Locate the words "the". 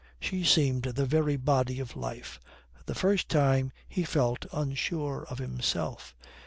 0.81-1.05, 2.85-2.95